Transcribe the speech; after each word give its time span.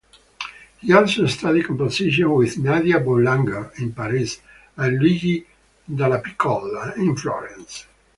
He 0.79 0.91
also 0.93 1.27
studied 1.27 1.67
composition 1.67 2.31
with 2.31 2.57
Nadia 2.57 2.99
Boulanger 2.99 3.71
in 3.77 3.93
Paris 3.93 4.41
and 4.75 4.97
Luigi 4.97 5.45
Dallapicolla 5.87 6.97
in 6.97 7.15
Florence. 7.15 7.85